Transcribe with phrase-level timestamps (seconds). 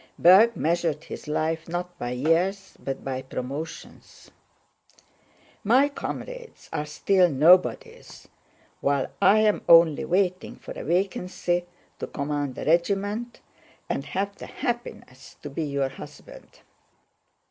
[0.17, 4.31] (Berg measured his life not by years but by promotions.)
[5.63, 8.27] "My comrades are still nobodies,
[8.79, 11.67] while I am only waiting for a vacancy
[11.99, 13.41] to command a regiment,
[13.87, 16.61] and have the happiness to be your husband."